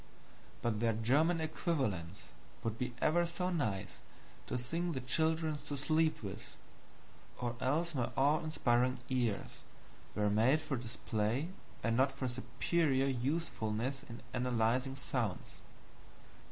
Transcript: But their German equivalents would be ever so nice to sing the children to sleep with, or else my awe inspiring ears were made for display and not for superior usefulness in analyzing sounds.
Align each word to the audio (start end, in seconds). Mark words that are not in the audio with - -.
But 0.63 0.79
their 0.79 0.93
German 0.93 1.39
equivalents 1.39 2.23
would 2.63 2.75
be 2.75 2.95
ever 3.03 3.23
so 3.23 3.51
nice 3.51 3.99
to 4.47 4.57
sing 4.57 4.93
the 4.93 4.99
children 4.99 5.57
to 5.67 5.77
sleep 5.77 6.23
with, 6.23 6.57
or 7.37 7.55
else 7.61 7.93
my 7.93 8.09
awe 8.17 8.39
inspiring 8.43 8.97
ears 9.09 9.59
were 10.15 10.31
made 10.31 10.59
for 10.59 10.75
display 10.75 11.49
and 11.83 11.95
not 11.95 12.11
for 12.11 12.27
superior 12.27 13.05
usefulness 13.05 14.01
in 14.01 14.21
analyzing 14.33 14.95
sounds. 14.95 15.61